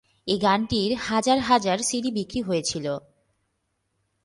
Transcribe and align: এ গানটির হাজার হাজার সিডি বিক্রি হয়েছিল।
এ 0.27 0.35
গানটির 0.37 0.91
হাজার 1.07 1.39
হাজার 1.39 1.77
সিডি 1.79 2.11
বিক্রি 2.11 2.41
হয়েছিল। 2.41 2.85